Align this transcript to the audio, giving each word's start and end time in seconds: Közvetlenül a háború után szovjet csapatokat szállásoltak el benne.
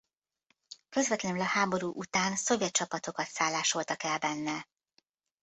Közvetlenül 0.89 1.41
a 1.41 1.45
háború 1.45 1.91
után 1.95 2.35
szovjet 2.35 2.71
csapatokat 2.71 3.27
szállásoltak 3.27 4.03
el 4.03 4.17
benne. 4.19 4.67